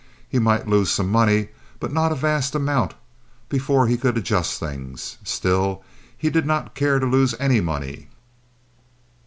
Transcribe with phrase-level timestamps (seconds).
[0.27, 1.49] He might lose some money,
[1.79, 5.17] but not a vast amount—before he could adjust things.
[5.23, 5.83] Still
[6.17, 8.09] he did not care to lose any money.